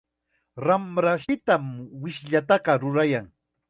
[0.67, 1.65] Ramrashpitam
[2.01, 3.27] wishllataqa rurayan.